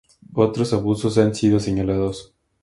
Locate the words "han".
1.19-1.35